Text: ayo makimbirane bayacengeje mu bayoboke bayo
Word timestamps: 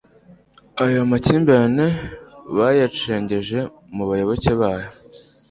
ayo 0.83 0.99
makimbirane 1.11 1.87
bayacengeje 2.57 3.57
mu 3.95 4.03
bayoboke 4.09 4.51
bayo 4.61 4.89